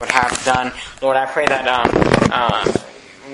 [0.00, 0.72] would have done.
[1.02, 1.90] Lord, I pray that um,
[2.32, 2.72] uh,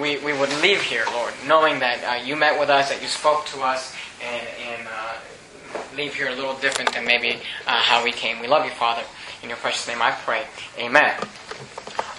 [0.01, 3.09] we, we would leave here, Lord, knowing that uh, you met with us, that you
[3.09, 5.17] spoke to us, and, and uh,
[5.95, 8.41] leave here a little different than maybe uh, how we came.
[8.41, 9.03] We love you, Father.
[9.43, 10.47] In your precious name I pray.
[10.79, 11.13] Amen.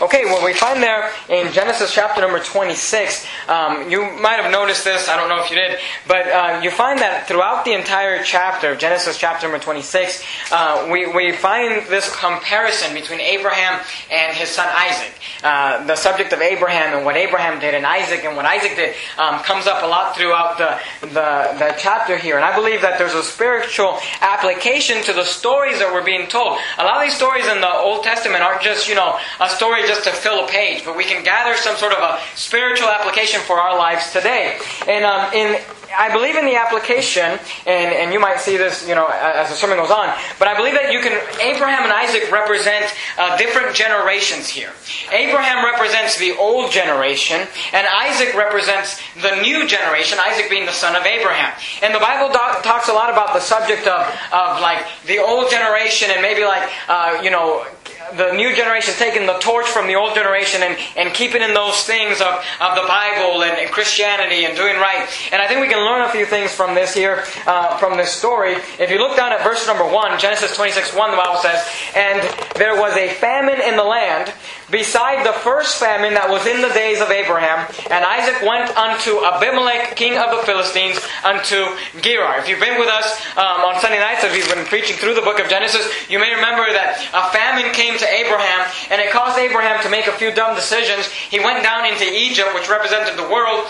[0.02, 4.84] Okay, well, we find there in Genesis chapter number 26, um, you might have noticed
[4.84, 8.22] this, I don't know if you did, but uh, you find that throughout the entire
[8.22, 10.22] chapter of Genesis chapter number 26,
[10.52, 13.80] uh, we, we find this comparison between Abraham
[14.12, 15.14] and his son Isaac.
[15.42, 18.96] Uh, the subject of Abraham and what Abraham did and Isaac and what Isaac did
[19.18, 22.36] um, comes up a lot throughout the, the, the chapter here.
[22.36, 26.58] And I believe that there's a spiritual application to the stories that were being told.
[26.80, 29.85] A lot of these stories in the Old Testament aren't just, you know, a story
[29.86, 33.40] just to fill a page, but we can gather some sort of a spiritual application
[33.42, 34.58] for our lives today.
[34.88, 35.62] And um, in
[35.98, 39.56] I believe in the application, and, and you might see this, you know, as the
[39.56, 42.86] sermon goes on, but I believe that you can, Abraham and Isaac represent
[43.18, 44.72] uh, different generations here.
[45.12, 50.96] Abraham represents the old generation, and Isaac represents the new generation, Isaac being the son
[50.96, 51.54] of Abraham.
[51.82, 54.02] And the Bible do- talks a lot about the subject of,
[54.34, 57.66] of like the old generation and maybe like, uh, you know,
[58.14, 61.84] the new generation taking the torch from the old generation and, and keeping in those
[61.84, 65.08] things of, of the Bible and, and Christianity and doing right.
[65.32, 68.12] And I think we can learn a few things from this here, uh, from this
[68.12, 68.56] story.
[68.80, 71.66] If you look down at verse number 1, Genesis 26 1, the Bible says,
[71.96, 72.22] And
[72.56, 74.32] there was a famine in the land,
[74.72, 77.66] beside the first famine that was in the days of Abraham.
[77.92, 81.70] And Isaac went unto Abimelech, king of the Philistines, unto
[82.02, 82.40] Gerar.
[82.40, 83.06] If you've been with us
[83.38, 86.34] um, on Sunday nights, if you've been preaching through the book of Genesis, you may
[86.34, 90.34] remember that a famine came to Abraham, and it caused Abraham to make a few
[90.34, 91.08] dumb decisions.
[91.08, 93.68] He went down into Egypt, which represented the world,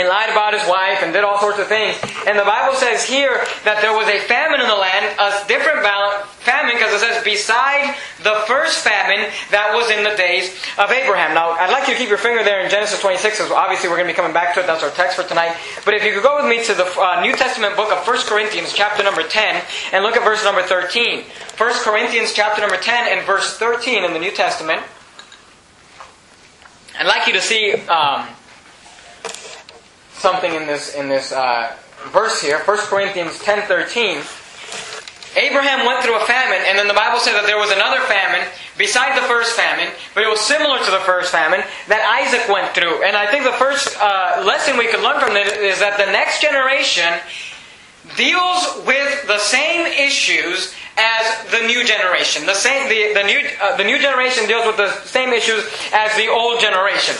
[0.00, 2.00] and lied about his wife and did all sorts of things.
[2.26, 5.84] And the Bible says here that there was a famine in the land, a different
[6.40, 11.36] famine, because it says beside the first famine that was in the days of Abraham.
[11.36, 14.00] Now, I'd like you to keep your finger there in Genesis 26, because obviously we're
[14.00, 14.66] going to be coming back to it.
[14.66, 15.52] That's our text for tonight.
[15.84, 18.24] But if you could go with me to the uh, New Testament book of 1
[18.24, 19.62] Corinthians, chapter number 10,
[19.92, 21.28] and look at verse number 13.
[21.56, 24.80] 1 Corinthians, chapter number 10, and verse 13 in the New Testament.
[26.98, 27.72] I'd like you to see.
[27.88, 28.26] Um,
[30.20, 31.72] something in this in this uh,
[32.12, 34.22] verse here, 1 Corinthians 10:13.
[35.36, 38.42] Abraham went through a famine, and then the Bible said that there was another famine
[38.76, 42.74] beside the first famine, but it was similar to the first famine that Isaac went
[42.74, 43.04] through.
[43.04, 46.10] And I think the first uh, lesson we could learn from this is that the
[46.10, 47.14] next generation
[48.16, 52.44] deals with the same issues as the new generation.
[52.44, 55.62] The same, the, the new, uh, the new generation deals with the same issues
[55.94, 57.14] as the old generation.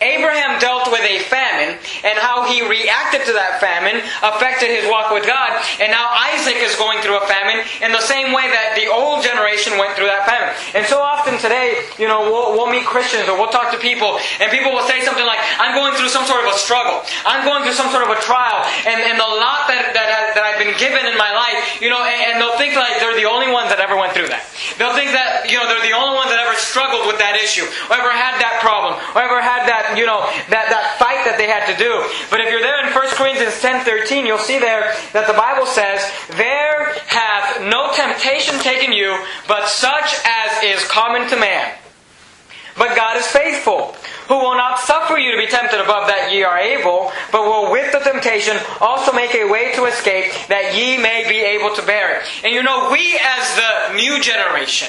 [0.00, 5.08] Abraham dealt with a famine, and how he reacted to that famine affected his walk
[5.08, 5.56] with God.
[5.80, 9.24] And now Isaac is going through a famine in the same way that the old
[9.24, 10.52] generation went through that famine.
[10.76, 14.20] And so often today, you know, we'll, we'll meet Christians or we'll talk to people,
[14.36, 17.00] and people will say something like, I'm going through some sort of a struggle.
[17.24, 18.68] I'm going through some sort of a trial.
[18.84, 22.04] And, and the lot that, that, that I've been given in my life, you know,
[22.04, 24.44] and, and they'll think like they're the only ones that ever went through that.
[24.76, 27.64] They'll think that, you know, they're the only ones that ever struggled with that issue,
[27.88, 31.38] or ever had that problem, or ever had that you know, that, that fight that
[31.38, 32.02] they had to do.
[32.30, 36.02] But if you're there in 1 Corinthians 10.13, you'll see there that the Bible says,
[36.34, 39.14] There hath no temptation taken you,
[39.46, 41.76] but such as is common to man.
[42.76, 43.96] But God is faithful,
[44.28, 47.70] who will not suffer you to be tempted above that ye are able, but will
[47.70, 51.82] with the temptation also make a way to escape, that ye may be able to
[51.86, 52.26] bear it.
[52.44, 54.88] And you know, we as the new generation,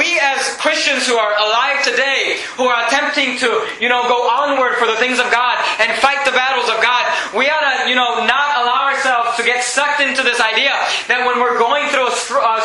[0.00, 4.74] we as Christians who are alive today, who are attempting to, you know, go onward
[4.80, 7.04] for the things of God and fight the battles of God,
[7.36, 10.76] we ought to, you know, not allow ourselves to get sucked into this idea
[11.08, 12.14] that when we're going through a,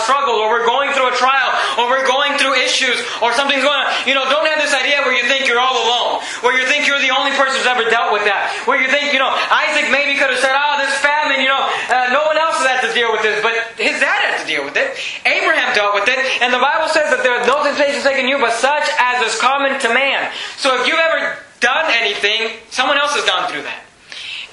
[0.03, 3.79] struggle, or we're going through a trial, or we're going through issues, or something's going
[3.79, 6.67] on, you know, don't have this idea where you think you're all alone, where you
[6.67, 9.31] think you're the only person who's ever dealt with that, where you think, you know,
[9.31, 12.67] Isaac maybe could have said, oh, this famine, you know, uh, no one else has
[12.67, 14.99] had to deal with this, but his dad had to deal with it.
[15.23, 18.37] Abraham dealt with it, and the Bible says that there are no temptations taken you,
[18.43, 20.27] but such as is common to man.
[20.59, 23.84] So if you've ever done anything, someone else has gone through that.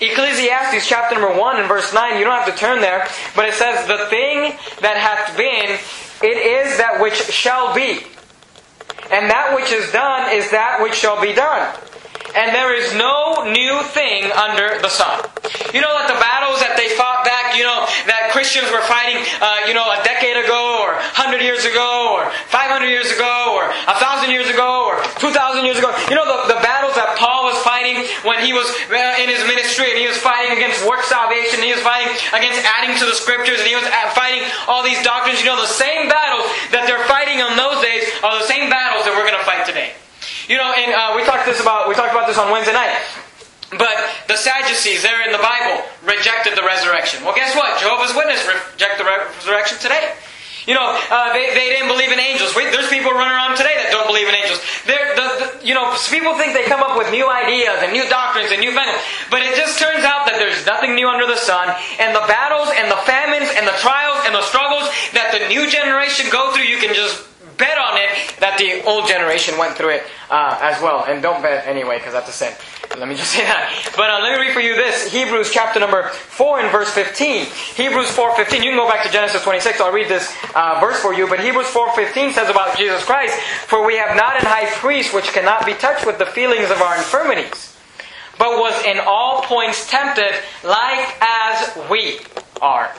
[0.03, 3.07] Ecclesiastes chapter number 1 and verse 9, you don't have to turn there,
[3.37, 5.79] but it says, The thing that hath been,
[6.29, 8.01] it is that which shall be.
[9.13, 11.73] And that which is done is that which shall be done.
[12.35, 15.23] And there is no new thing under the sun.
[15.73, 19.21] You know that the battles that they fought back, you know, that Christians were fighting,
[19.41, 23.69] uh, you know, a decade ago, or 100 years ago, or 500 years ago, or
[23.89, 25.93] 1,000 years ago, or 2,000 years ago.
[26.09, 29.45] You know the, the battles that Paul was fighting when he was uh, in his
[29.49, 33.05] ministry, and he was fighting against work salvation, and he was fighting against adding to
[33.05, 35.41] the scriptures, and he was uh, fighting all these doctrines.
[35.41, 39.05] You know, the same battles that they're fighting in those days are the same battles
[39.05, 39.97] that we're going to fight today.
[40.49, 42.99] You know, and uh, we talked this about we talked about this on Wednesday night.
[43.79, 43.97] But
[44.29, 47.25] the Sadducees, there in the Bible, rejected the resurrection.
[47.25, 47.81] Well, guess what?
[47.81, 50.13] Jehovah's Witnesses reject the resurrection today.
[50.67, 52.55] You know, uh, they, they didn't believe in angels.
[52.55, 54.63] We, there's people running around today that don't believe in angels.
[54.87, 55.27] The, the,
[55.67, 58.71] you know, people think they come up with new ideas and new doctrines and new
[58.71, 58.95] things,
[59.27, 61.67] but it just turns out that there's nothing new under the sun.
[61.99, 64.87] And the battles and the famines and the trials and the struggles
[65.19, 67.27] that the new generation go through, you can just
[67.59, 71.05] bet on it that the old generation went through it uh, as well.
[71.07, 72.53] And don't bet anyway, because that's a sin.
[72.99, 73.93] Let me just say that.
[73.97, 77.47] But uh, let me read for you this Hebrews chapter number 4 and verse 15.
[77.77, 78.57] Hebrews 4.15.
[78.57, 79.81] You can go back to Genesis 26.
[79.81, 81.29] I'll read this uh, verse for you.
[81.29, 85.33] But Hebrews 4.15 says about Jesus Christ, For we have not an high priest which
[85.33, 87.77] cannot be touched with the feelings of our infirmities,
[88.39, 90.35] but was in all points tempted
[90.65, 92.21] like as we
[92.61, 92.95] are,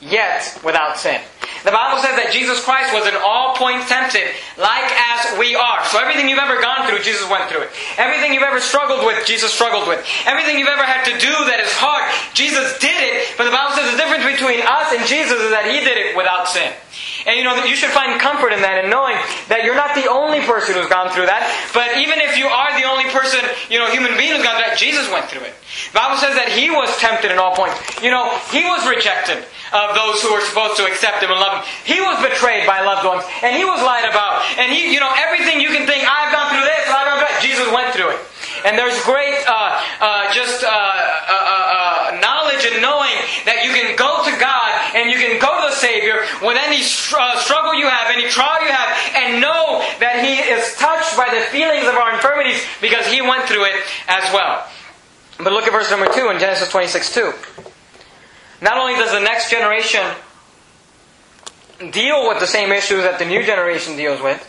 [0.00, 1.20] yet without sin.
[1.62, 4.26] The Bible says that Jesus Christ was in all points tempted,
[4.58, 5.82] like as we are.
[5.86, 7.70] So everything you've ever gone through, Jesus went through it.
[8.02, 10.02] Everything you've ever struggled with, Jesus struggled with.
[10.26, 12.02] Everything you've ever had to do that is hard,
[12.34, 13.30] Jesus did it.
[13.38, 16.18] But the Bible says the difference between us and Jesus is that He did it
[16.18, 16.74] without sin.
[17.26, 19.14] And you know, you should find comfort in that and knowing
[19.46, 21.46] that you're not the only person who's gone through that.
[21.70, 23.38] But even if you are the only person,
[23.70, 25.54] you know, human being who's gone through that, Jesus went through it.
[25.94, 27.78] The Bible says that He was tempted in all points.
[28.02, 31.31] You know, He was rejected of those who were supposed to accept him
[31.84, 34.42] He was betrayed by loved ones, and he was lied about.
[34.58, 37.30] And he, you know, everything you can think, I've gone through this, I've gone through
[37.32, 38.20] that, Jesus went through it.
[38.64, 43.98] And there's great, uh, uh, just uh, uh, uh, knowledge and knowing that you can
[43.98, 48.06] go to God and you can go to the Savior with any struggle you have,
[48.14, 52.14] any trial you have, and know that He is touched by the feelings of our
[52.14, 54.62] infirmities because He went through it as well.
[55.42, 57.32] But look at verse number 2 in Genesis 26 2.
[58.62, 60.06] Not only does the next generation
[61.90, 64.48] deal with the same issues that the new generation deals with,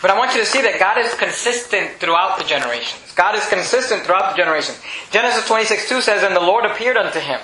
[0.00, 3.12] but I want you to see that God is consistent throughout the generations.
[3.16, 4.80] God is consistent throughout the generations.
[5.10, 7.40] Genesis 26 2 says, And the Lord appeared unto him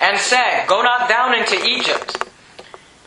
[0.00, 2.28] and said, Go not down into Egypt.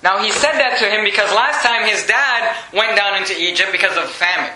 [0.01, 3.71] Now he said that to him because last time his dad went down into Egypt
[3.71, 4.53] because of famine.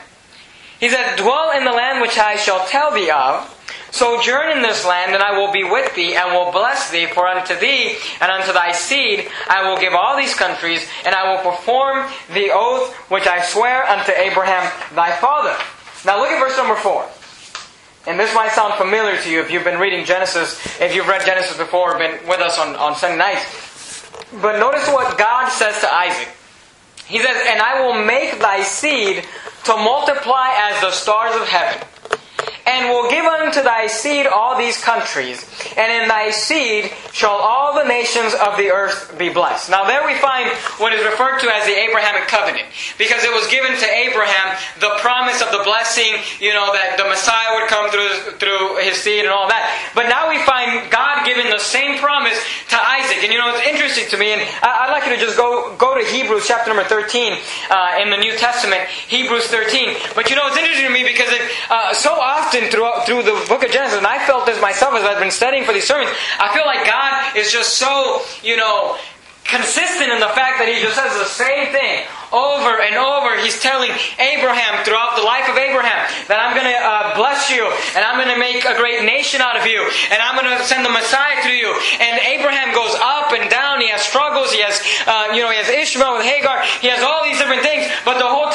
[0.80, 3.52] He said, Dwell in the land which I shall tell thee of,
[3.92, 7.28] Sojourn in this land, and I will be with thee, and will bless thee, for
[7.28, 11.52] unto thee and unto thy seed I will give all these countries, and I will
[11.52, 14.64] perform the oath which I swear unto Abraham
[14.96, 15.56] thy father.
[16.06, 17.08] Now look at verse number 4.
[18.08, 21.26] And this might sound familiar to you if you've been reading Genesis, if you've read
[21.26, 24.06] Genesis before, been with us on, on Sunday nights.
[24.42, 26.30] But notice what God says to Isaac.
[27.06, 29.26] He says, And I will make thy seed
[29.66, 31.88] to multiply as the stars of heaven
[32.70, 35.42] and will give unto thy seed all these countries,
[35.76, 39.72] and in thy seed shall all the nations of the earth be blessed.
[39.72, 42.70] Now, there we find what is referred to as the Abrahamic covenant,
[43.02, 47.10] because it was given to Abraham the promise of the blessing, you know, that the
[47.10, 49.66] Messiah would come through, through his seed and all that.
[49.96, 52.38] But now we find God giving the same promise
[52.70, 53.26] to Isaac.
[53.26, 55.98] And you know, it's interesting to me, and I'd like you to just go, go
[55.98, 59.98] to Hebrews chapter number 13 uh, in the New Testament, Hebrews 13.
[60.14, 61.42] But you know, it's interesting to me because it,
[61.74, 64.94] uh, so often often throughout through the book of Genesis, and I felt this myself
[64.94, 66.12] as I've been studying for these sermons.
[66.40, 68.98] I feel like God is just so, you know,
[69.44, 73.60] consistent in the fact that He just says the same thing over and over, he's
[73.62, 73.90] telling
[74.22, 77.66] Abraham throughout the life of Abraham that I'm going to uh, bless you
[77.98, 79.82] and I'm going to make a great nation out of you
[80.14, 81.74] and I'm going to send the Messiah through you.
[81.98, 83.82] And Abraham goes up and down.
[83.82, 84.54] He has struggles.
[84.54, 84.78] He has,
[85.10, 86.62] uh, you know, he has Ishmael with Hagar.
[86.82, 87.90] He has all these different things.
[88.06, 88.49] But the whole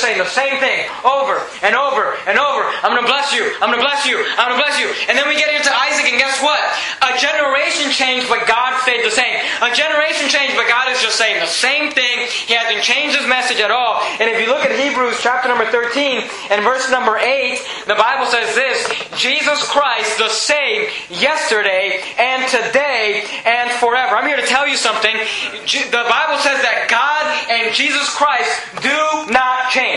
[0.00, 2.64] saying the same thing over and over and over.
[2.80, 3.44] I'm going to bless you.
[3.60, 4.16] I'm going to bless you.
[4.40, 4.88] I'm going to bless you.
[5.08, 6.60] And then we get into Isaac, and guess what?
[7.04, 9.36] A generation changed, but God stayed the same.
[9.60, 12.24] A generation changed, but God is just saying the same thing.
[12.48, 14.00] He hasn't changed his message at all.
[14.16, 18.26] And if you look at Hebrews chapter number 13 and verse number 8, the Bible
[18.26, 18.88] says this
[19.20, 24.16] Jesus Christ, the same yesterday and today and forever.
[24.16, 25.12] I'm here to tell you something.
[25.12, 29.89] The Bible says that God and Jesus Christ do not change.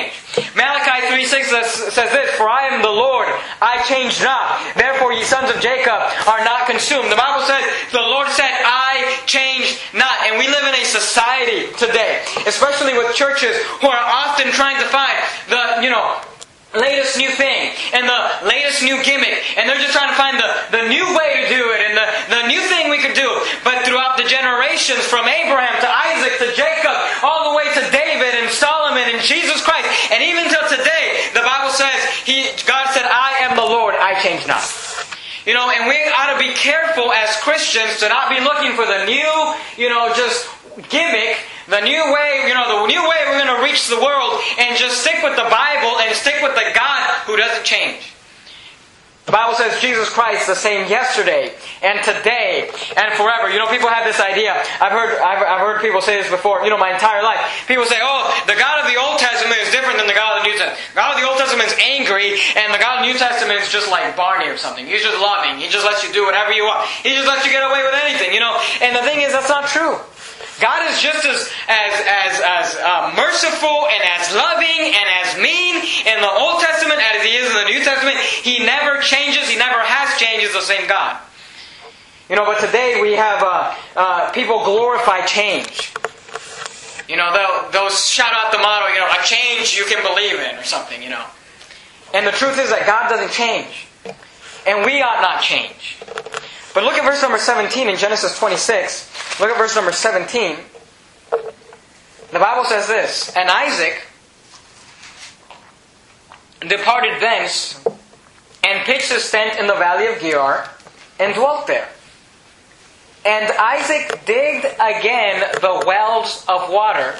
[0.56, 3.28] Malachi 3 6 says, says this For I am the Lord,
[3.62, 4.62] I change not.
[4.76, 7.12] Therefore, ye sons of Jacob are not consumed.
[7.12, 10.14] The Bible says, The Lord said, I change not.
[10.26, 14.88] And we live in a society today, especially with churches who are often trying to
[14.90, 15.18] find
[15.50, 16.18] the, you know,
[16.74, 20.50] latest new thing and the latest new gimmick and they're just trying to find the,
[20.74, 23.30] the new way to do it and the, the new thing we could do
[23.64, 28.03] but throughout the generations from abraham to isaac to jacob all the way to david
[28.94, 31.94] solomon and jesus christ and even till today the bible says
[32.26, 34.64] he god said i am the lord i change not
[35.46, 38.86] you know and we ought to be careful as christians to not be looking for
[38.86, 40.48] the new you know just
[40.90, 41.38] gimmick
[41.70, 44.78] the new way, you know, the new way we're going to reach the world and
[44.78, 48.12] just stick with the Bible and stick with the God who doesn't change.
[49.24, 52.68] The Bible says Jesus Christ the same yesterday and today
[53.00, 53.48] and forever.
[53.48, 54.51] You know, people have this idea.
[54.84, 57.39] I've heard, I've, I've, heard people say this before, you know, my entire life.
[57.63, 60.44] People say, oh, the God of the Old Testament is different than the God of
[60.44, 60.75] the New Testament.
[60.92, 63.63] The God of the Old Testament is angry and the God of the New Testament
[63.63, 64.84] is just like Barney or something.
[64.84, 65.56] He's just loving.
[65.56, 66.84] He just lets you do whatever you want.
[67.00, 68.60] He just lets you get away with anything, you know.
[68.84, 70.03] And the thing is, that's not true.
[70.63, 75.75] God is just as as as, as uh, merciful and as loving and as mean
[76.08, 78.15] in the Old Testament as He is in the New Testament.
[78.15, 79.50] He never changes.
[79.50, 80.48] He never has changed.
[80.48, 81.20] He's the same God.
[82.29, 85.91] You know, but today we have uh, uh, people glorify change.
[87.10, 90.39] You know, they'll, they'll shout out the motto, you know, a change you can believe
[90.39, 91.25] in or something, you know.
[92.13, 93.88] And the truth is that God doesn't change.
[94.65, 95.98] And we ought not change.
[96.74, 99.39] But look at verse number 17 in Genesis 26.
[99.39, 100.58] Look at verse number 17.
[102.32, 104.08] The Bible says this And Isaac
[106.62, 107.80] departed thence
[108.63, 110.70] and pitched his tent in the valley of Gerar
[111.20, 111.89] and dwelt there.
[113.25, 117.15] And Isaac digged again the wells of water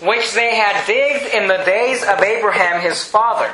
[0.00, 3.48] which they had digged in the days of Abraham his father.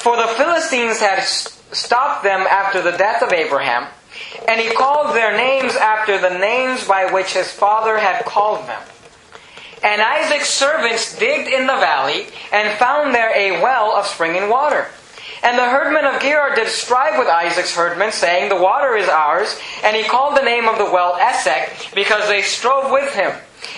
[0.00, 3.86] For the Philistines had stopped them after the death of Abraham
[4.50, 8.82] and he called their names after the names by which his father had called them.
[9.80, 14.88] And Isaac's servants digged in the valley and found there a well of springing water.
[15.44, 19.56] And the herdmen of Gerar did strive with Isaac's herdmen, saying, The water is ours.
[19.84, 23.32] And he called the name of the well Esek, because they strove with him.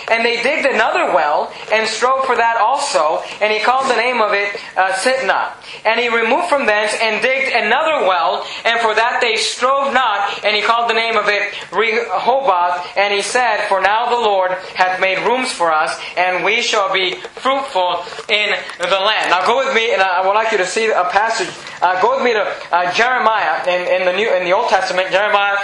[0.09, 4.21] And they digged another well and strove for that also, and he called the name
[4.21, 5.53] of it uh, Sitnah.
[5.85, 10.43] And he removed from thence and digged another well, and for that they strove not,
[10.43, 12.85] and he called the name of it Rehoboth.
[12.97, 16.91] And he said, For now the Lord hath made rooms for us, and we shall
[16.93, 19.29] be fruitful in the land.
[19.29, 21.49] Now go with me, and I would like you to see a passage.
[21.81, 25.11] Uh, go with me to uh, Jeremiah in, in the New in the Old Testament,
[25.11, 25.57] Jeremiah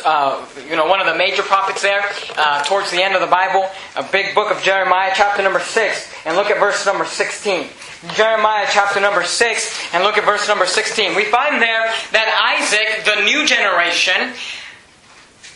[0.00, 2.02] uh, you know, one of the major prophets there,
[2.36, 6.14] uh, towards the end of the Bible, a big book of Jeremiah, chapter number 6,
[6.24, 7.66] and look at verse number 16.
[8.14, 11.14] Jeremiah chapter number 6, and look at verse number 16.
[11.14, 14.34] We find there that Isaac, the new generation,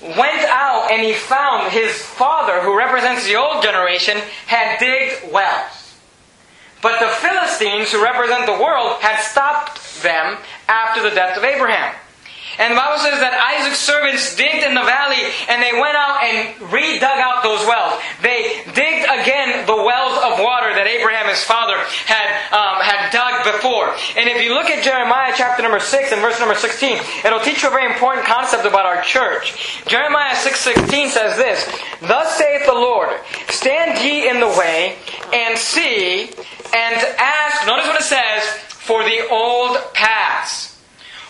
[0.02, 5.86] went out and he found his father, who represents the old generation, had digged wells.
[6.82, 10.38] But the Philistines, who represent the world, had stopped them
[10.68, 11.94] after the death of Abraham.
[12.58, 16.24] And the Bible says that Isaac's servants digged in the valley and they went out
[16.24, 18.00] and re-dug out those wells.
[18.24, 21.76] They digged again the wells of water that Abraham, his father,
[22.08, 23.92] had, um, had dug before.
[24.16, 27.62] And if you look at Jeremiah chapter number 6 and verse number 16, it'll teach
[27.62, 29.84] you a very important concept about our church.
[29.84, 31.60] Jeremiah 6.16 says this,
[32.00, 33.12] Thus saith the Lord,
[33.48, 34.96] Stand ye in the way
[35.32, 36.32] and see
[36.72, 40.75] and ask, notice what it says, for the old paths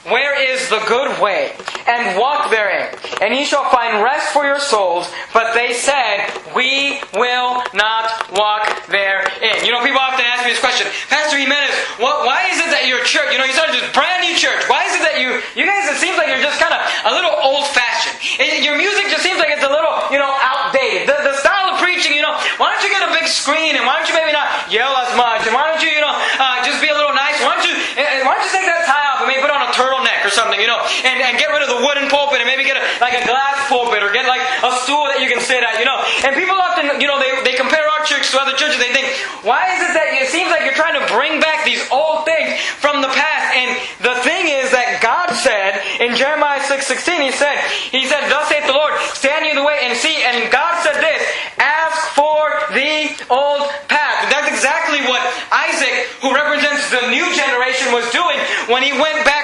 [0.07, 1.51] where is the good way?
[1.87, 2.95] And walk therein.
[3.23, 5.11] And ye shall find rest for your souls.
[5.35, 9.67] But they said, We will not walk therein.
[9.67, 12.87] You know, people often ask me this question Pastor Jimenez, what, why is it that
[12.87, 14.63] your church, you know, you started this brand new church.
[14.71, 17.11] Why is it that you, you guys, it seems like you're just kind of a
[17.11, 18.15] little old fashioned.
[18.63, 21.11] Your music just seems like it's a little, you know, outdated.
[21.11, 23.83] The, the style of preaching, you know, why don't you get a big screen and
[23.83, 25.47] why don't you maybe not yell as much?
[25.51, 27.43] And why don't you, you know, uh, just be a little nice?
[27.43, 27.75] Why don't you,
[28.23, 29.97] why don't you take that tie off and maybe put on a turtle?
[30.27, 32.85] or something, you know, and, and get rid of the pulpit and maybe get a,
[33.01, 35.87] like a glass pulpit or get like a stool that you can sit at, you
[35.87, 35.99] know.
[36.25, 38.79] And people often, you know, they, they compare our church to other churches.
[38.79, 39.09] They think,
[39.47, 42.59] why is it that it seems like you're trying to bring back these old things
[42.79, 43.47] from the past?
[43.57, 43.71] And
[44.03, 47.57] the thing is that God said in Jeremiah 6.16, He said,
[47.91, 50.17] He said, Thus saith the Lord, stand you the way and see.
[50.23, 51.23] And God said this,
[51.59, 52.41] ask for
[52.73, 54.29] the old path.
[54.29, 55.23] That's exactly what
[55.53, 59.36] Isaac, who represents the new generation, was doing when he went back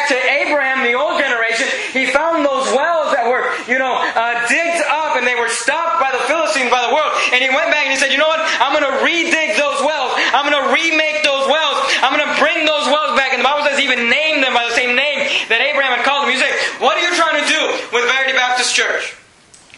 [7.54, 8.40] went back and he said, You know what?
[8.40, 10.12] I'm going to redig those wells.
[10.32, 11.78] I'm going to remake those wells.
[12.02, 13.32] I'm going to bring those wells back.
[13.32, 16.04] And the Bible says, he even name them by the same name that Abraham had
[16.04, 16.32] called them.
[16.32, 17.60] You say, What are you trying to do
[17.94, 19.16] with Verity Baptist Church?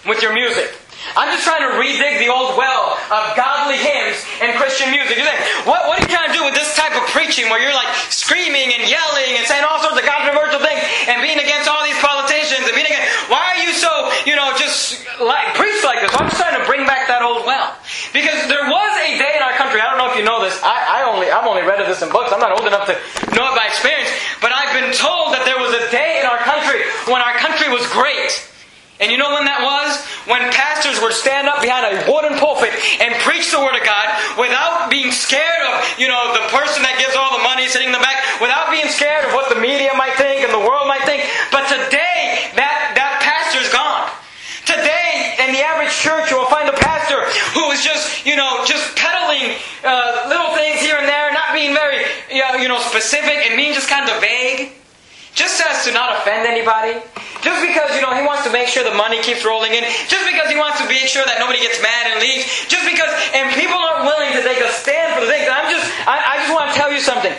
[0.05, 0.69] With your music?
[1.17, 5.21] I'm just trying to redig the old well of godly hymns and Christian music.
[5.21, 7.61] You think, what, what are you trying to do with this type of preaching where
[7.61, 10.25] you're like screaming and yelling and saying all sorts of God
[18.15, 20.55] Because there was a day in our country, I don't know if you know this,
[20.63, 22.95] I, I only, I've only read of this in books, I'm not old enough to
[23.35, 24.07] know it by experience,
[24.39, 27.67] but I've been told that there was a day in our country when our country
[27.75, 28.31] was great.
[29.03, 29.99] And you know when that was?
[30.31, 32.71] When pastors would stand up behind a wooden pulpit
[33.03, 34.07] and preach the Word of God
[34.39, 37.97] without being scared of, you know, the person that gives all the money sitting in
[37.99, 41.03] the back, without being scared of what the media might think and the world might
[41.03, 41.27] think.
[41.51, 44.07] But today, that, that pastor's gone.
[44.63, 46.49] Today, in the average church, you will
[47.75, 52.07] is just, you know, just peddling uh, little things here and there, not being very,
[52.31, 54.73] you know, specific and being just kind of vague.
[55.35, 56.95] Just as to not offend anybody.
[57.43, 59.83] Just because, you know, he wants to make sure the money keeps rolling in.
[60.07, 62.47] Just because he wants to make sure that nobody gets mad and leaves.
[62.71, 65.51] Just because, and people aren't willing to take a stand for the things.
[65.51, 67.35] I'm just, I, I just want to tell you something.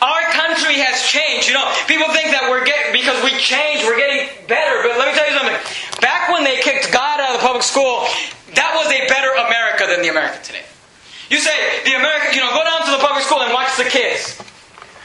[0.00, 1.52] Our country has changed.
[1.52, 4.80] You know, people think that we're getting, because we changed, we're getting better.
[4.80, 5.60] But let me tell you something.
[6.00, 8.08] Back when they kicked God out of the public school,
[8.56, 9.33] that was a better
[9.84, 10.64] America than the America today.
[11.30, 11.52] You say,
[11.84, 14.40] the America, you know, go down to the public school and watch the kids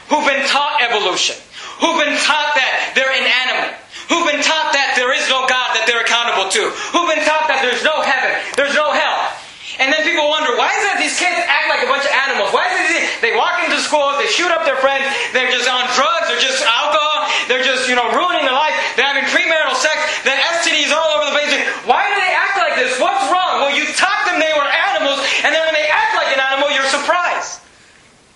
[0.08, 1.36] who've been taught evolution
[1.80, 3.72] who've been taught that they're inanimate,
[4.12, 7.48] who've been taught that there is no God that they're accountable to, who've been taught
[7.48, 9.32] that there's no heaven, there's no hell.
[9.80, 12.52] And then people wonder, why is it these kids act like a bunch of animals?
[12.52, 15.88] Why is it they walk into school, they shoot up their friends, they're just on
[15.96, 19.96] drugs, they're just alcohol, they're just, you know, ruining their life, they're having premarital sex,
[20.28, 21.48] then STDs all over the place.
[21.88, 22.92] Why do they act like this?
[23.00, 23.64] What's wrong?
[23.64, 26.68] Well, you taught them they were animals, and then when they act like an animal,
[26.76, 27.64] you're surprised.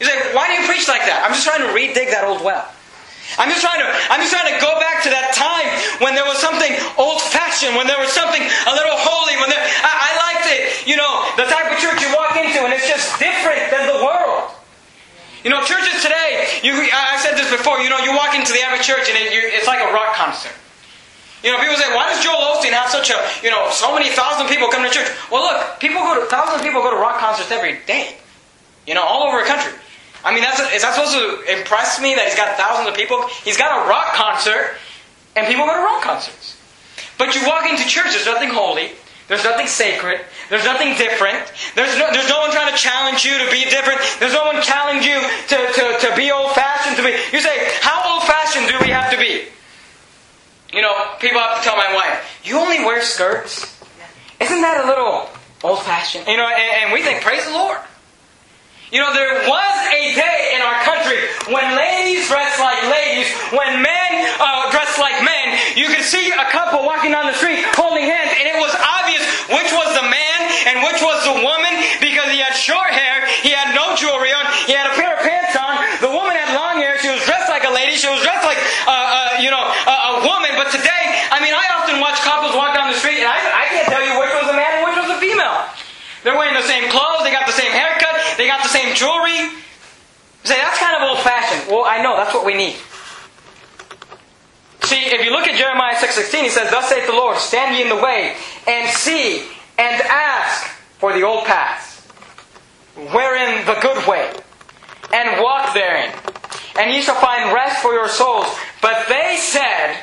[0.00, 1.22] You like, why do you preach like that?
[1.22, 2.66] I'm just trying to redig that old well.
[3.38, 5.66] I'm just trying to I'm just trying to go back to that time
[6.04, 6.70] when there was something
[7.00, 10.62] old fashioned, when there was something a little holy, when there I, I liked it,
[10.84, 13.98] you know, the type of church you walk into and it's just different than the
[14.04, 14.52] world.
[15.40, 18.64] You know, churches today, you, I said this before, you know, you walk into the
[18.64, 20.56] average church and it, you, it's like a rock concert.
[21.44, 24.08] You know, people say, why does Joel Osteen have such a, you know, so many
[24.08, 25.08] thousand people come to church?
[25.28, 28.16] Well, look, people go to, thousands of people go to rock concerts every day.
[28.86, 29.72] You know, all over the country.
[30.24, 33.28] I mean, that's, is that supposed to impress me that he's got thousands of people?
[33.44, 34.80] He's got a rock concert,
[35.36, 36.56] and people go to rock concerts.
[37.18, 38.92] But you walk into church, there's nothing holy.
[39.28, 40.20] There's nothing sacred.
[40.50, 41.40] There's nothing different.
[41.74, 44.00] There's no, there's no one trying to challenge you to be different.
[44.20, 46.96] There's no one challenging you to, to, to be old fashioned.
[46.96, 49.48] To be, you say, how old fashioned do we have to be?
[50.72, 53.64] You know, people have to tell my wife, you only wear skirts?
[54.40, 55.30] Isn't that a little
[55.62, 56.26] old fashioned?
[56.26, 57.78] You know, and, and we think, praise the Lord.
[58.92, 61.18] You know, there was a day in our country
[61.48, 65.56] when ladies dressed like ladies, when men uh, dressed like men.
[65.76, 69.24] You could see a couple walking down the street holding hands, and it was obvious
[69.48, 73.52] which was the man and which was the woman because he had short hair, he
[73.52, 75.80] had no jewelry on, he had a pair of pants on.
[76.00, 78.60] The woman had long hair, she was dressed like a lady, she was dressed like,
[78.84, 80.52] uh, uh, you know, a, woman.
[80.56, 83.64] But today, I mean, I often watch couples walk down the street, and I, I
[83.68, 85.56] can't tell you which was a man and which was a female.
[86.24, 88.03] They're wearing the same clothes, they got the same haircut,
[88.36, 89.38] they got the same jewelry.
[90.44, 91.70] You say, that's kind of old fashioned.
[91.70, 92.76] Well, I know, that's what we need.
[94.84, 97.82] See, if you look at Jeremiah 6.16, he says, Thus saith the Lord, stand ye
[97.82, 98.36] in the way,
[98.68, 100.66] and see, and ask
[100.98, 102.00] for the old paths,
[103.12, 104.30] wherein the good way,
[105.12, 106.12] and walk therein,
[106.78, 108.46] and ye shall find rest for your souls.
[108.82, 109.96] But they said,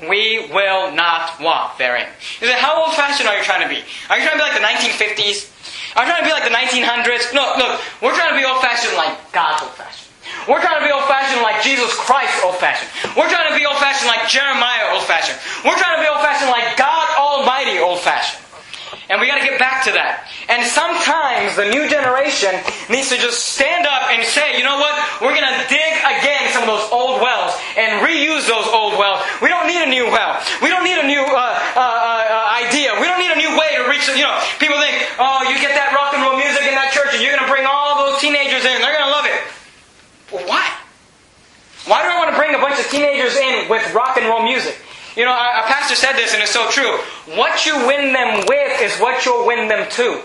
[0.00, 2.06] we will not walk therein.
[2.40, 3.82] You say, how old fashioned are you trying to be?
[4.10, 5.50] Are you trying to be like the 1950s?
[5.96, 7.32] I'm trying to be like the 1900s.
[7.32, 10.08] No, look, we're trying to be old fashioned like God's old fashioned.
[10.48, 12.88] We're trying to be old fashioned like Jesus Christ old fashioned.
[13.16, 15.38] We're trying to be old fashioned like Jeremiah old fashioned.
[15.64, 18.44] We're trying to be old fashioned like God Almighty old fashioned.
[19.08, 20.28] And we got to get back to that.
[20.52, 22.52] And sometimes the new generation
[22.92, 24.92] needs to just stand up and say, you know what?
[25.24, 29.24] We're going to dig again some of those old wells and reuse those old wells.
[29.40, 30.36] We don't need a new well.
[30.60, 33.00] We don't need a new uh, uh, uh, idea.
[33.00, 33.27] We don't need
[33.58, 34.06] way to reach.
[34.06, 37.10] You know, people think, oh, you get that rock and roll music in that church,
[37.12, 38.78] and you're going to bring all those teenagers in.
[38.78, 39.38] They're going to love it.
[40.30, 40.64] Well, why?
[41.90, 44.46] Why do I want to bring a bunch of teenagers in with rock and roll
[44.46, 44.78] music?
[45.16, 46.94] You know, a pastor said this, and it's so true.
[47.34, 50.22] What you win them with is what you'll win them to.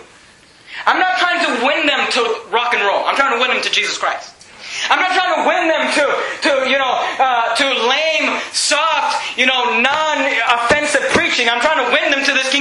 [0.85, 3.05] I'm not trying to win them to rock and roll.
[3.05, 4.35] I'm trying to win them to Jesus Christ.
[4.89, 6.03] I'm not trying to win them to,
[6.45, 11.47] to you know, uh, to lame, soft, you know, non-offensive preaching.
[11.47, 12.52] I'm trying to win them to this.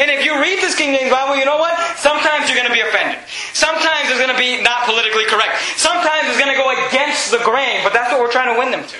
[0.00, 1.74] And if you read this King James Bible, you know what?
[1.96, 3.18] Sometimes you're going to be offended.
[3.52, 5.60] Sometimes it's going to be not politically correct.
[5.76, 7.80] Sometimes it's going to go against the grain.
[7.84, 8.96] But that's what we're trying to win them to.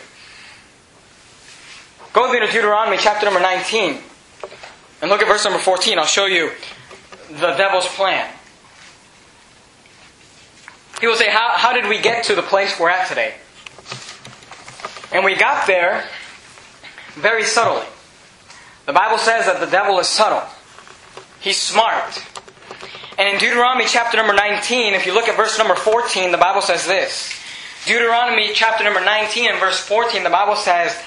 [2.13, 3.99] Go with me to Deuteronomy chapter number 19.
[5.03, 5.99] And look at verse number 14.
[5.99, 6.53] I'll show you
[7.29, 8.31] the devil's plan.
[11.01, 13.35] He will say, how, how did we get to the place we're at today?
[15.13, 16.09] And we got there
[17.15, 17.87] very subtly.
[18.87, 20.43] The Bible says that the devil is subtle.
[21.45, 22.25] He's smart.
[23.19, 26.63] And in Deuteronomy chapter number 19, if you look at verse number 14, the Bible
[26.63, 27.39] says this.
[27.85, 30.99] Deuteronomy chapter number 19 and verse 14, the Bible says,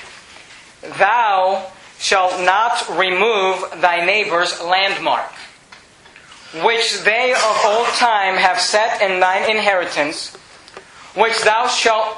[0.99, 1.65] Thou
[1.97, 5.31] shalt not remove thy neighbor's landmark,
[6.63, 10.35] which they of old time have set in thine inheritance,
[11.15, 12.15] which thou shalt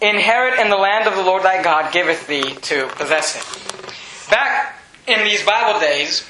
[0.00, 4.30] inherit in the land of the Lord thy God giveth thee to possess it.
[4.30, 6.26] Back in these Bible days,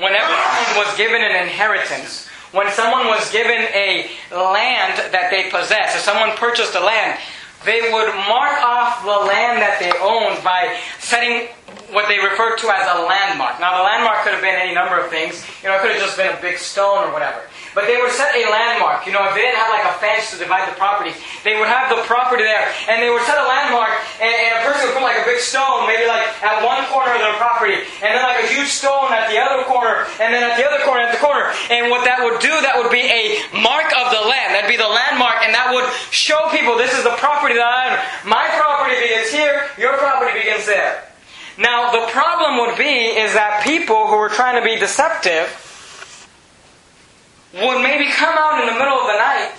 [0.00, 5.94] whenever someone was given an inheritance, when someone was given a land that they possessed,
[5.94, 7.20] if someone purchased a land,
[7.64, 11.48] they would mark off the land that they owned by setting
[11.92, 13.60] what they referred to as a landmark.
[13.60, 15.44] Now, the landmark could have been any number of things.
[15.62, 17.42] You know, it could have just been a big stone or whatever.
[17.74, 19.06] But they would set a landmark.
[19.06, 21.14] You know, if they didn't have like a fence to divide the property,
[21.46, 22.66] they would have the property there.
[22.90, 25.38] And they would set a landmark, and, and a person would put like a big
[25.38, 29.14] stone, maybe like at one corner of their property, and then like a huge stone
[29.14, 31.46] at the other corner, and then at the other corner, at the corner.
[31.70, 34.58] And what that would do, that would be a mark of the land.
[34.58, 37.94] That'd be the landmark, and that would show people this is the property that I
[37.94, 37.96] own.
[38.26, 41.06] My property begins here, your property begins there.
[41.54, 45.69] Now, the problem would be is that people who were trying to be deceptive
[47.54, 49.54] would maybe come out in the middle of the night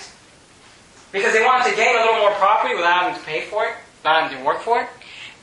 [1.11, 3.73] because they wanted to gain a little more property without having to pay for it,
[4.05, 4.87] not having to work for it,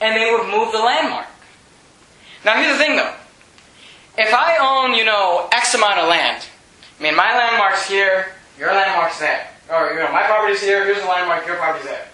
[0.01, 1.27] and they would move the landmark.
[2.45, 3.15] Now, here's the thing though.
[4.17, 6.45] If I own, you know, X amount of land,
[6.99, 9.47] I mean, my landmark's here, your landmark's there.
[9.71, 12.09] Or, you know, my property's here, here's the landmark, your property's there.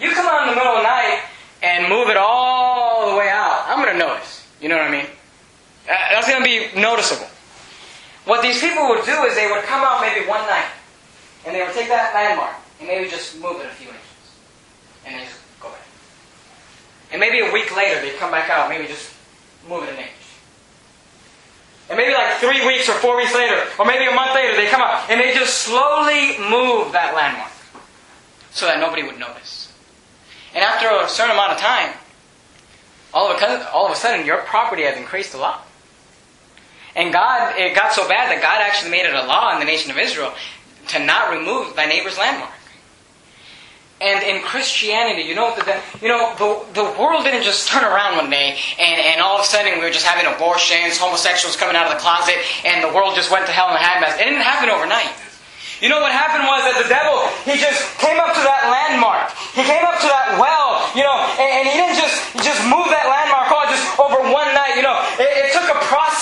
[0.00, 1.22] You come out in the middle of the night
[1.62, 4.46] and move it all the way out, I'm to notice.
[4.60, 5.06] You know what I mean?
[5.86, 7.26] That's to be noticeable.
[8.24, 10.70] What these people would do is they would come out maybe one night,
[11.44, 14.02] and they would take that landmark, and maybe just move it a few inches.
[15.04, 15.82] And they just go back.
[17.10, 19.12] And maybe a week later, they'd come back out, maybe just
[19.68, 20.10] move it an inch.
[21.90, 24.68] And maybe like three weeks or four weeks later, or maybe a month later, they
[24.68, 27.50] come out, and they just slowly move that landmark
[28.52, 29.72] so that nobody would notice.
[30.54, 31.94] And after a certain amount of time,
[33.12, 35.66] all of a, all of a sudden, your property has increased a lot.
[36.94, 39.64] And God, it got so bad that God actually made it a law in the
[39.64, 40.32] nation of Israel
[40.88, 42.52] to not remove thy neighbor's landmark.
[44.02, 48.18] And in Christianity, you know, the, you know, the, the world didn't just turn around
[48.18, 51.78] one day and, and all of a sudden we were just having abortions, homosexuals coming
[51.78, 52.34] out of the closet,
[52.66, 54.20] and the world just went to hell in a handbasket.
[54.20, 55.14] It didn't happen overnight.
[55.78, 59.34] You know what happened was that the devil, he just came up to that landmark.
[59.50, 62.86] He came up to that well, you know, and, and he didn't just just move
[62.90, 64.78] that landmark all just over one night.
[64.78, 65.61] You know, it, it took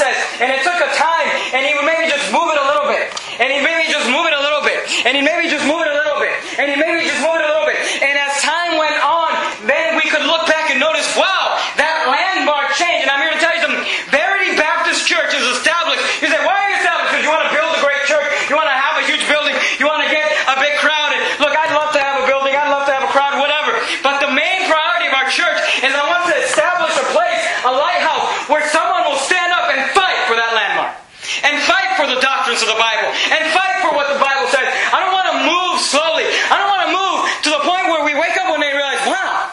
[0.00, 0.16] process.
[0.40, 3.12] And it took a time, and he would maybe just move it a little bit,
[3.36, 5.92] and he maybe just move it a little bit, and he maybe just move it
[5.92, 7.76] a little bit, and he maybe just move it a little bit.
[8.00, 9.30] And as time went on,
[9.68, 13.04] then we could look back and notice, wow, that landmark changed.
[13.04, 13.84] And I'm here to tell you something.
[14.08, 16.00] Verity Baptist Church is established.
[16.24, 17.12] You say, why are you established?
[17.12, 18.24] Because you want to build a great church.
[18.48, 19.52] You want to have a huge building.
[19.76, 21.12] You want to get a big crowd.
[21.12, 22.56] And look, I'd love to have a building.
[22.56, 23.76] I'd love to have a crowd, whatever.
[24.00, 27.72] But the main priority of our church is I want to establish a place, a
[27.72, 30.96] lighthouse, where someone will stand up and fight for that landmark.
[31.46, 33.08] And fight for the doctrines of the Bible.
[33.32, 34.66] And fight for what the Bible says.
[34.92, 36.26] I don't want to move slowly.
[36.26, 38.76] I don't want to move to the point where we wake up one day and
[38.76, 39.52] realize, wow,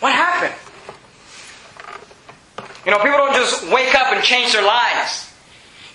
[0.00, 0.54] what happened?
[2.86, 5.26] You know, people don't just wake up and change their lives.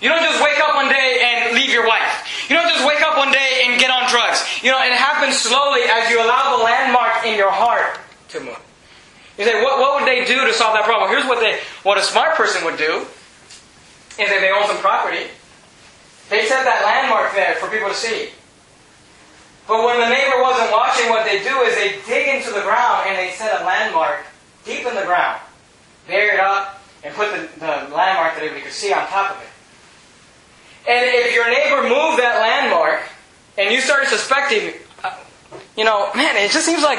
[0.02, 2.50] You don't just wake up one day and leave your wife.
[2.50, 4.44] You don't just wake up one day and get on drugs.
[4.62, 7.98] You know, it happens slowly as you allow the landmark in your heart
[8.30, 8.60] to move.
[9.38, 11.08] You say, what, what would they do to solve that problem?
[11.08, 13.06] Here's what they, what a smart person would do
[14.20, 15.24] is if they own some property,
[16.28, 18.28] they set that landmark there for people to see.
[19.66, 23.08] But when the neighbor wasn't watching, what they do is they dig into the ground
[23.08, 24.26] and they set a landmark
[24.66, 25.40] deep in the ground,
[26.06, 29.42] bury it up, and put the, the landmark that everybody could see on top of
[29.42, 29.48] it.
[30.88, 33.02] And if your neighbor moved that landmark,
[33.58, 35.14] and you started suspecting, uh,
[35.76, 36.98] you know, man, it just seems like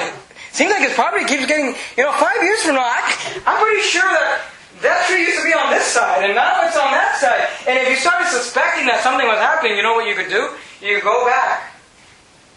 [0.51, 3.81] seems like his property keeps getting, you know, five years from now, I, I'm pretty
[3.81, 4.45] sure that
[4.81, 7.49] that tree used to be on this side, and now it's on that side.
[7.67, 10.53] And if you started suspecting that something was happening, you know what you could do?
[10.85, 11.73] You could go back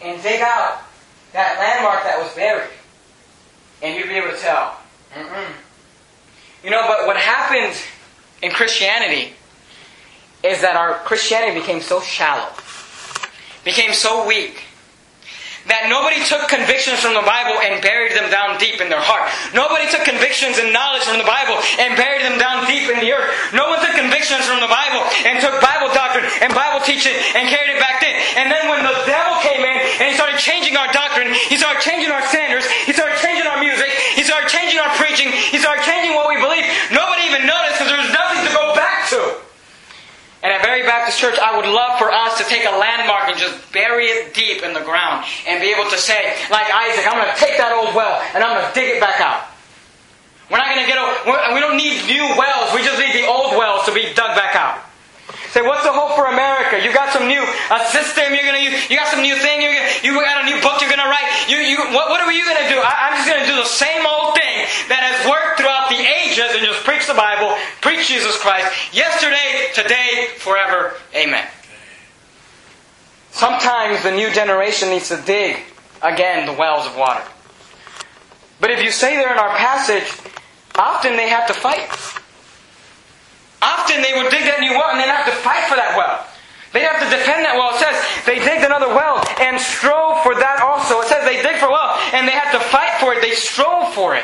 [0.03, 0.83] and dig out
[1.33, 2.71] that landmark that was buried,
[3.83, 4.77] and you'd be able to tell.
[5.15, 5.53] Mm-mm.
[6.67, 7.79] You know, but what happened
[8.43, 9.39] in Christianity
[10.43, 12.51] is that our Christianity became so shallow,
[13.63, 14.67] became so weak,
[15.71, 19.31] that nobody took convictions from the Bible and buried them down deep in their heart.
[19.55, 23.15] Nobody took convictions and knowledge from the Bible and buried them down deep in the
[23.15, 23.31] earth.
[23.55, 27.47] No one took convictions from the Bible and took Bible doctrine and Bible teaching and
[27.47, 28.15] carried it back in.
[28.43, 31.79] And then when the devil came in and he started changing our doctrine, he started
[31.79, 33.87] changing our standards, he started changing our music,
[34.19, 34.36] he started
[34.77, 38.13] changing our preaching, he started changing what we believe, nobody even noticed because there was
[38.13, 39.21] nothing to go back to.
[40.43, 43.39] And at Verity Baptist Church, I would love for us to take a landmark and
[43.39, 47.19] just bury it deep in the ground and be able to say, like Isaac, I'm
[47.19, 49.49] going to take that old well and I'm going to dig it back out.
[50.51, 52.71] We're not going to get, a, we don't need new wells.
[52.71, 54.86] We just need the old wells to be dug back out.
[55.51, 56.79] Say, what's the hope for America?
[56.79, 58.77] You got some new a system you're gonna use.
[58.91, 59.63] You got some new thing.
[59.63, 61.27] You're gonna, you got a new book you're gonna write.
[61.49, 62.79] You, you, what, what are you gonna do?
[62.79, 66.55] I, I'm just gonna do the same old thing that has worked throughout the ages
[66.55, 70.95] and just preach the Bible, preach Jesus Christ, yesterday, today, forever.
[71.15, 71.47] Amen.
[73.33, 75.59] Sometimes the new generation needs to dig
[76.03, 77.23] again the wells of water.
[78.61, 80.07] But if you say there in our passage,
[80.75, 81.91] often they have to fight.
[83.67, 86.23] Often they would dig that new well and they'd have to fight for that well.
[86.71, 87.75] They'd have to defend that well.
[87.75, 91.03] It says they digged another well and strove for that also.
[91.03, 93.23] It says they dig for well and they had to fight for it.
[93.23, 94.23] They strove for it.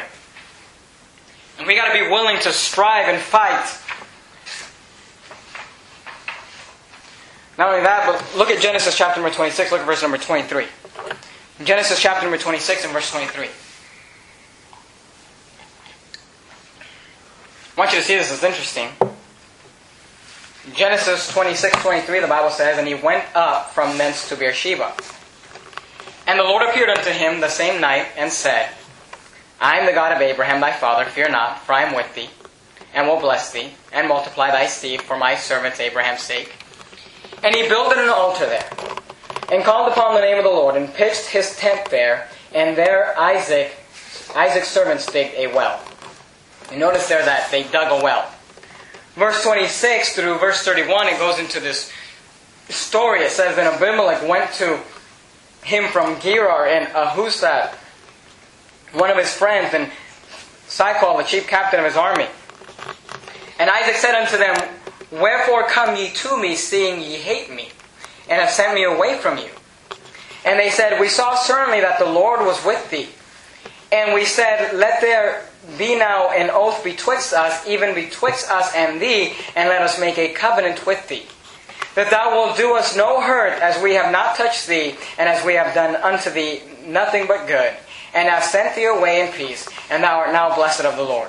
[1.59, 3.67] And we got to be willing to strive and fight.
[7.59, 9.73] Not only that, but look at Genesis chapter number 26.
[9.73, 10.67] Look at verse number 23.
[11.65, 13.49] Genesis chapter number 26 and verse 23.
[17.75, 18.33] I want you to see this.
[18.33, 18.89] It's interesting.
[20.71, 24.95] Genesis 26, 23, the Bible says, And he went up from thence to Beersheba.
[26.29, 28.71] And the Lord appeared unto him the same night, and said,
[29.61, 32.31] I am the God of Abraham thy father, fear not, for I am with thee,
[32.95, 36.55] and will bless thee, and multiply thy seed for my servant Abraham's sake.
[37.43, 38.71] And he builded an altar there,
[39.51, 43.19] and called upon the name of the Lord, and pitched his tent there, and there
[43.19, 43.75] Isaac,
[44.37, 45.81] Isaac's servants digged a well.
[46.71, 48.33] You notice there that they dug a well
[49.15, 51.93] verse 26 through verse 31, it goes into this
[52.69, 53.21] story.
[53.21, 54.81] It says, that Abimelech went to
[55.63, 57.75] him from Gerar and Ahuzzath,
[58.93, 59.91] one of his friends, and
[60.67, 62.27] Phicol, the chief captain of his army.
[63.59, 64.57] And Isaac said unto them,
[65.11, 67.71] Wherefore come ye to me, seeing ye hate me,
[68.29, 69.51] and have sent me away from you?
[70.45, 73.09] And they said, We saw certainly that the Lord was with thee.
[73.93, 75.47] And we said, Let there
[75.79, 80.19] be now an oath betwixt us, even betwixt us and thee, and let us make
[80.19, 81.27] a covenant with thee.
[81.95, 85.45] That thou wilt do us no hurt, as we have not touched thee, and as
[85.45, 87.75] we have done unto thee nothing but good,
[88.15, 91.29] and have sent thee away in peace, and thou art now blessed of the Lord.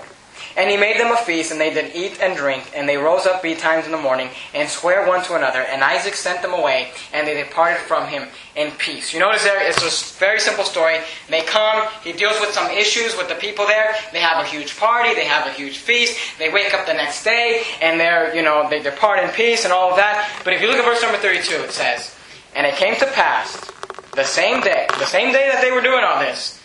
[0.56, 3.26] And he made them a feast, and they did eat and drink, and they rose
[3.26, 5.62] up betimes in the morning, and sware one to another.
[5.62, 9.14] And Isaac sent them away, and they departed from him in peace.
[9.14, 11.00] You notice there, it's a very simple story.
[11.30, 13.96] They come, he deals with some issues with the people there.
[14.12, 16.38] They have a huge party, they have a huge feast.
[16.38, 19.74] They wake up the next day, and they're, you know, they depart in peace and
[19.74, 20.30] all of that.
[20.44, 22.16] But if you look at verse number 32, it says,
[22.56, 23.72] And it came to pass,
[24.16, 26.62] the same day, the same day that they were doing all this,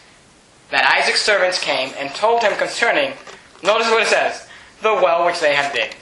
[0.71, 3.15] that Isaac's servants came and told him concerning
[3.63, 4.47] Notice what it says
[4.83, 5.97] the well which they have digged,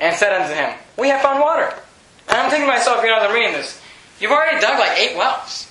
[0.00, 1.72] and said unto him, We have found water.
[2.28, 3.80] And I'm thinking to myself, you know, as I'm reading this,
[4.18, 5.70] you've already dug like eight wells.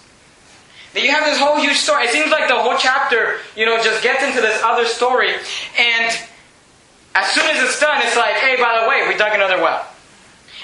[0.94, 2.06] That you have this whole huge story.
[2.06, 5.32] It seems like the whole chapter, you know, just gets into this other story,
[5.78, 6.18] and
[7.16, 9.86] as soon as it's done, it's like, hey, by the way, we dug another well.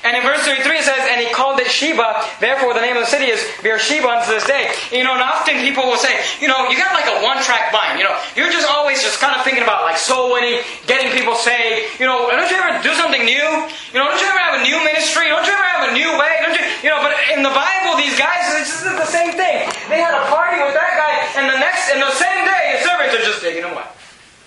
[0.04, 3.06] And in verse 33 it says, And he called it Shebah, therefore the name of
[3.06, 4.74] the city is Beersheba unto this day.
[4.90, 8.02] You know, and often people will say, you know, you got like a one-track mind.
[8.02, 11.38] You know, you're just always just kind of thinking about like soul winning, getting people
[11.38, 12.02] saved.
[12.02, 13.48] You know, don't you ever do something new?
[13.94, 15.30] You know, don't you ever have a new ministry?
[15.30, 16.34] Don't you ever have a new way?
[16.42, 19.70] Don't you, you know, but in the Bible, these guys, it's just the same thing.
[19.86, 22.90] They had a party with that guy, and the next, and the same day, the
[22.90, 23.90] servants are just digging a well.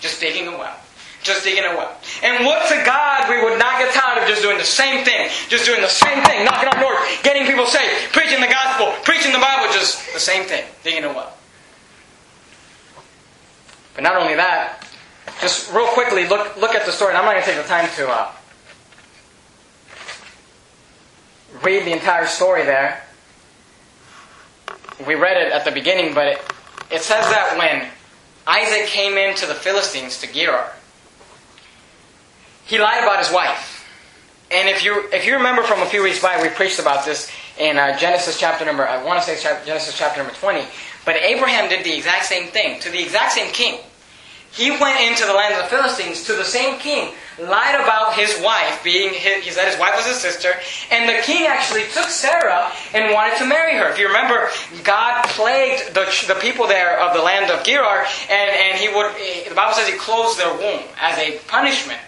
[0.03, 0.84] Just digging a well
[1.25, 1.97] just digging a well.
[2.23, 5.29] And what to God we would not get tired of just doing the same thing,
[5.49, 9.33] just doing the same thing, knocking on doors, getting people saved, preaching the gospel, preaching
[9.33, 11.33] the Bible, just the same thing, digging a well.
[13.95, 14.87] But not only that,
[15.41, 17.09] just real quickly look look at the story.
[17.09, 18.31] And I'm not going to take the time to uh,
[21.63, 23.03] read the entire story there.
[25.07, 26.37] We read it at the beginning, but it,
[26.91, 27.89] it says that when
[28.47, 30.71] Isaac came into the Philistines to Gerar,
[32.65, 33.85] he lied about his wife.
[34.51, 37.31] And if you if you remember from a few weeks back, we preached about this
[37.57, 40.65] in uh, Genesis chapter number I want to say Genesis chapter number twenty.
[41.05, 43.79] But Abraham did the exact same thing to the exact same king.
[44.51, 48.39] He went into the land of the Philistines to the same king, lied about his
[48.41, 50.53] wife being his, he said his wife was his sister,
[50.91, 53.89] and the king actually took Sarah and wanted to marry her.
[53.89, 54.47] If you remember,
[54.85, 59.11] God plagued the, the people there of the land of Gerar, and, and he would
[59.49, 61.99] the Bible says he closed their womb as a punishment.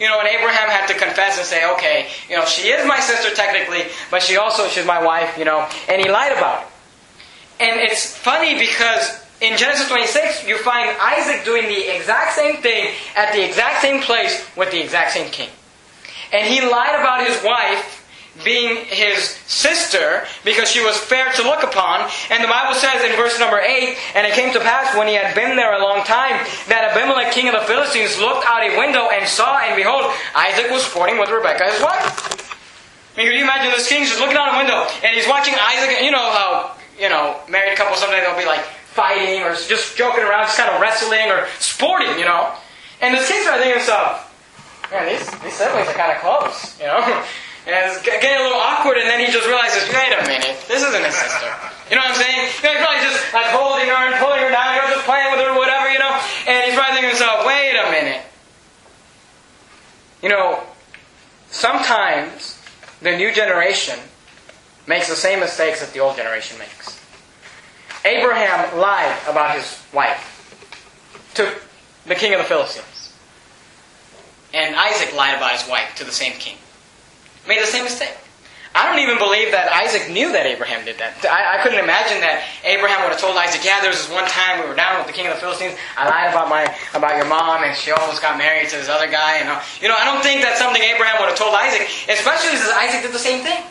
[0.00, 2.98] You know, and Abraham had to confess and say, okay, you know, she is my
[3.00, 6.68] sister technically, but she also, she's my wife, you know, and he lied about it.
[7.60, 12.92] And it's funny because in Genesis 26, you find Isaac doing the exact same thing
[13.16, 15.50] at the exact same place with the exact same king.
[16.32, 18.03] And he lied about his wife
[18.42, 22.10] being his sister because she was fair to look upon.
[22.30, 25.14] And the Bible says in verse number 8, And it came to pass when he
[25.14, 28.76] had been there a long time that Abimelech, king of the Philistines, looked out a
[28.76, 32.50] window and saw, and behold, Isaac was sporting with Rebekah, his wife.
[33.14, 35.54] I mean, can you imagine this king just looking out a window and he's watching
[35.54, 36.02] Isaac?
[36.02, 40.24] You know how, you know, married couple sometimes they'll be like fighting or just joking
[40.24, 42.50] around, just kind of wrestling or sporting, you know?
[43.00, 46.78] And this king's right thinking to himself, man, these, these siblings are kind of close,
[46.80, 47.02] you know?
[47.66, 50.84] And it's getting a little awkward, and then he just realizes, wait a minute, this
[50.84, 51.48] isn't his sister.
[51.88, 52.52] You know what I'm saying?
[52.60, 55.32] You know, he's probably just like holding her and pulling her down, or just playing
[55.32, 56.12] with her or whatever, you know?
[56.46, 58.20] And he's probably thinking to himself, wait a minute.
[60.22, 60.62] You know,
[61.48, 62.60] sometimes
[63.00, 63.98] the new generation
[64.86, 67.00] makes the same mistakes that the old generation makes.
[68.04, 71.50] Abraham lied about his wife to
[72.04, 73.14] the king of the Philistines.
[74.52, 76.58] And Isaac lied about his wife to the same king
[77.46, 78.16] made the same mistake.
[78.74, 81.14] I don't even believe that Isaac knew that Abraham did that.
[81.22, 84.26] I, I, couldn't imagine that Abraham would have told Isaac, "Yeah, there was this one
[84.26, 85.78] time we were down with the king of the Philistines.
[85.94, 89.06] I lied about my about your mom, and she almost got married to this other
[89.06, 89.46] guy." And
[89.78, 93.06] you know, I don't think that's something Abraham would have told Isaac, especially since Isaac
[93.06, 93.62] did the same thing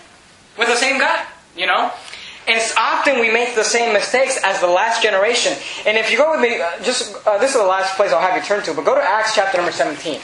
[0.55, 1.27] with the same guy.
[1.51, 1.91] You know,
[2.47, 5.53] and often we make the same mistakes as the last generation.
[5.85, 8.21] And if you go with me, uh, just uh, this is the last place I'll
[8.21, 10.19] have you turn to, but go to Acts chapter number 17.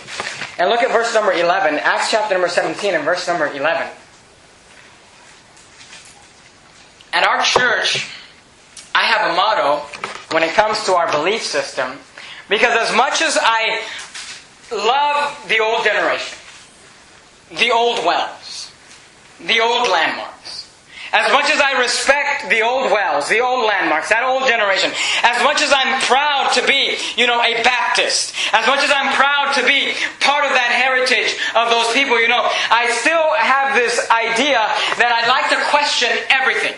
[0.59, 1.75] And look at verse number 11.
[1.75, 3.87] Acts chapter number 17 and verse number 11.
[7.13, 8.09] At our church,
[8.93, 9.77] I have a motto
[10.31, 11.97] when it comes to our belief system
[12.49, 13.81] because as much as I
[14.71, 16.37] love the old generation,
[17.51, 18.71] the old wells,
[19.39, 20.58] the old landmarks,
[21.11, 24.91] as much as I respect the old wells, the old landmarks, that old generation,
[25.25, 29.09] as much as I'm proud to be, you know, a Baptist, as much as I'm
[29.17, 33.73] proud to be part of that heritage of those people, you know, I still have
[33.73, 34.61] this idea
[35.01, 36.77] that I'd like to question everything.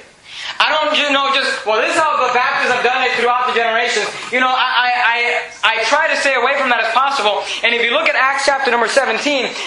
[0.62, 3.50] I don't you know just well this is how the Baptists have done it throughout
[3.50, 4.06] the generations.
[4.30, 7.42] You know, I, I, I, try to stay away from that as possible.
[7.66, 9.18] And if you look at Acts chapter number 17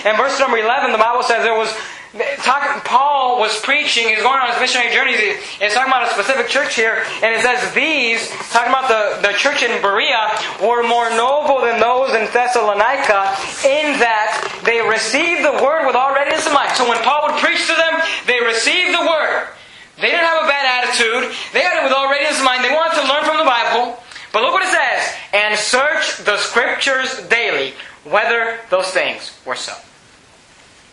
[0.06, 1.74] and verse number 11, the Bible says there was
[2.14, 5.18] Talk, Paul was preaching, he's going on his missionary journeys,
[5.58, 9.34] he's talking about a specific church here, and it says these, talking about the, the
[9.34, 10.30] church in Berea,
[10.62, 13.34] were more noble than those in Thessalonica
[13.66, 14.30] in that
[14.62, 16.70] they received the word with all readiness of mind.
[16.78, 17.98] So when Paul would preach to them,
[18.30, 19.50] they received the word.
[19.98, 22.70] They didn't have a bad attitude, they had it with all readiness of mind, they
[22.70, 23.98] wanted to learn from the Bible.
[24.30, 25.02] But look what it says,
[25.34, 27.74] and search the scriptures daily,
[28.06, 29.74] whether those things were so.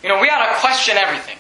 [0.04, 1.38] You know, we ought to question everything.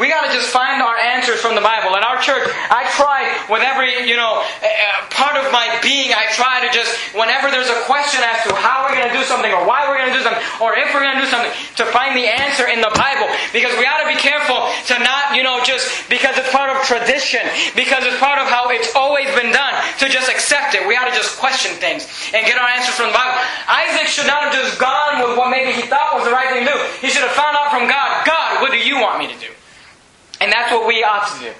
[0.00, 1.92] We got to just find our answers from the Bible.
[1.92, 4.64] In our church, I try with every, you know, uh,
[5.12, 8.88] part of my being, I try to just, whenever there's a question as to how
[8.88, 11.04] we're going to do something or why we're going to do something or if we're
[11.04, 13.28] going to do something, to find the answer in the Bible.
[13.52, 16.80] Because we ought to be careful to not, you know, just because it's part of
[16.88, 17.44] tradition,
[17.76, 20.80] because it's part of how it's always been done, to just accept it.
[20.88, 23.36] We ought to just question things and get our answers from the Bible.
[23.68, 26.64] Isaac should not have just gone with what maybe he thought was the right thing
[26.64, 26.78] to do.
[27.04, 29.52] He should have found out from God, God, what do you want me to do?
[30.40, 31.52] And that's what we ought to do.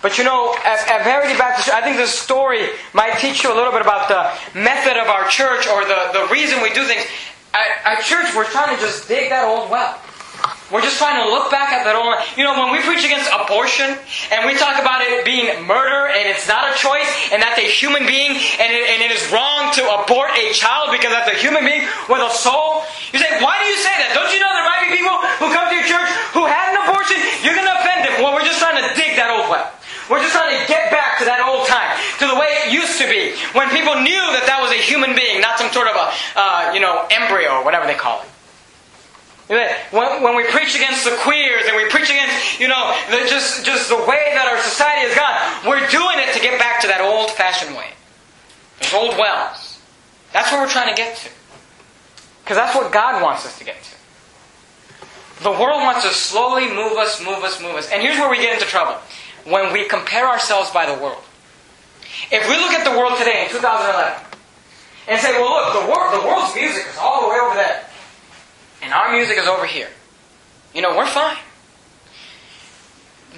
[0.00, 3.56] But you know, at, at Verity Baptist, I think this story might teach you a
[3.56, 7.02] little bit about the method of our church or the, the reason we do things.
[7.52, 9.98] At, at church, we're trying to just dig that old well.
[10.70, 12.12] We're just trying to look back at that old.
[12.36, 13.88] You know, when we preach against abortion
[14.28, 17.64] and we talk about it being murder and it's not a choice and that's a
[17.64, 21.38] human being and it, and it is wrong to abort a child because that's a
[21.40, 24.12] human being with a soul, you say, why do you say that?
[24.12, 26.84] Don't you know there might be people who come to your church who had an
[26.84, 27.16] abortion?
[27.40, 28.20] You're going to offend them.
[28.20, 29.72] Well, we're just trying to dig that old well.
[30.08, 32.96] We're just trying to get back to that old time, to the way it used
[33.00, 35.96] to be, when people knew that that was a human being, not some sort of
[35.96, 38.28] a, uh, you know, embryo or whatever they call it.
[39.48, 43.64] When, when we preach against the queers and we preach against, you know, the, just,
[43.64, 46.86] just the way that our society has gone, we're doing it to get back to
[46.88, 47.88] that old fashioned way.
[48.80, 49.80] Those old wells.
[50.32, 51.30] That's what we're trying to get to.
[52.44, 55.44] Because that's what God wants us to get to.
[55.44, 57.90] The world wants to slowly move us, move us, move us.
[57.90, 59.00] And here's where we get into trouble.
[59.48, 61.22] When we compare ourselves by the world.
[62.30, 64.22] If we look at the world today in 2011
[65.08, 67.88] and say, well, look, the, world, the world's music is all the way over there
[68.82, 69.88] and our music is over here.
[70.74, 71.36] You know, we're fine.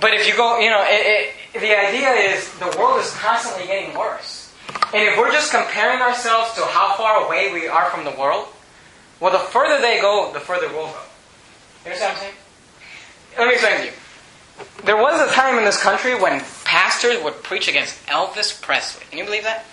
[0.01, 3.67] But if you go, you know, it, it, the idea is the world is constantly
[3.67, 4.53] getting worse.
[4.95, 8.49] And if we're just comparing ourselves to how far away we are from the world,
[9.21, 11.03] well, the further they go, the further we'll go.
[11.85, 12.35] You understand what I'm saying?
[13.39, 13.93] Let me explain to you.
[14.85, 19.05] There was a time in this country when pastors would preach against Elvis Presley.
[19.11, 19.65] Can you believe that?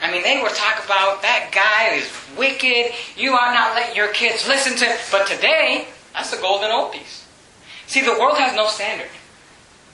[0.00, 2.92] I mean, they would talk about that guy is wicked.
[3.16, 4.96] You are not letting your kids listen to.
[5.10, 7.24] But today, that's the golden oldies.
[7.86, 9.10] See, the world has no standard.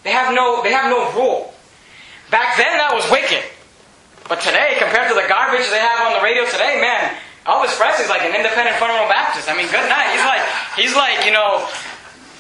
[0.02, 1.54] They have no, they have no rule.
[2.30, 3.44] Back then, that was wicked.
[4.28, 8.08] But today, compared to the garbage they have on the radio today, man, Elvis Presley's
[8.08, 9.48] like an independent fundamental Baptist.
[9.48, 10.08] I mean, good night.
[10.12, 10.44] He's like,
[10.76, 11.68] he's like, you know,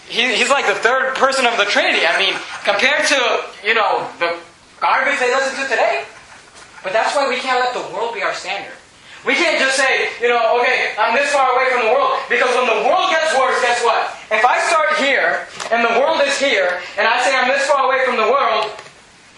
[0.08, 2.06] he, he's like the third person of the Trinity.
[2.06, 2.34] I mean,
[2.64, 3.18] compared to,
[3.64, 4.36] you know, the
[4.80, 6.04] garbage they listen to today.
[6.82, 8.76] But that's why we can't let the world be our standard.
[9.24, 12.20] We can't just say, you know, okay, I'm this far away from the world.
[12.28, 14.12] Because when the world gets worse, guess what?
[14.28, 17.88] If I start here, and the world is here, and I say I'm this far
[17.88, 18.68] away from the world,